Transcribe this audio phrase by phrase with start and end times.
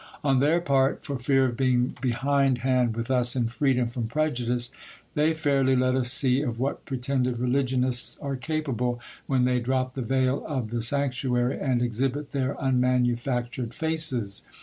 [0.23, 4.71] On their part, for fear of being behindhand with us in freedom from prejudice,
[5.13, 10.01] they fairly let us see of what pretended religionists are capable, when they drop the
[10.01, 14.43] veil of the sanc tuary, and exhibit their unmanufactured faces.